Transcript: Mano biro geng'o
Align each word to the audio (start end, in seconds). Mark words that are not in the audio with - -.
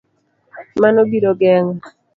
Mano 0.81 1.01
biro 1.09 1.31
geng'o 1.39 1.73